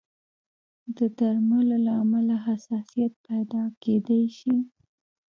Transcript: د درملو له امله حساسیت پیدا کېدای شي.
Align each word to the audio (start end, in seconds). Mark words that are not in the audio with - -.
د 0.97 0.99
درملو 1.19 1.77
له 1.85 1.93
امله 2.03 2.35
حساسیت 2.47 3.13
پیدا 3.27 3.63
کېدای 3.83 4.23
شي. 4.37 4.55